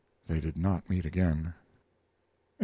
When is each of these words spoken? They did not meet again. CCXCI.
They 0.25 0.41
did 0.41 0.57
not 0.57 0.89
meet 0.89 1.05
again. 1.05 1.53
CCXCI. 2.49 2.59